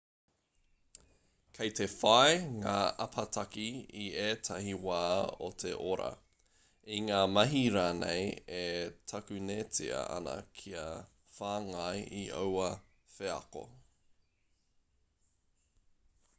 [1.57, 3.65] kei te whai ngā apataki
[4.03, 5.03] i ētahi wā
[5.47, 6.07] o te ora
[6.95, 8.23] i ngā mahi rānei
[8.61, 8.63] e
[9.13, 10.87] takunetia ana kia
[11.41, 12.71] whāngai i aua
[13.19, 13.65] wheako